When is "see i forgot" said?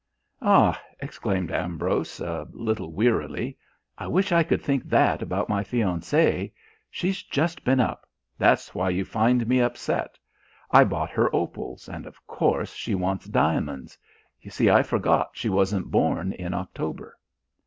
14.49-15.29